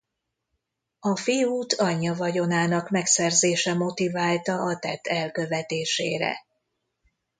A 0.99 1.15
fiút 1.17 1.73
anyja 1.73 2.13
vagyonának 2.15 2.89
megszerzése 2.89 3.73
motiválta 3.73 4.55
a 4.61 4.79
tett 4.79 5.07
elkövetésére. 5.07 6.35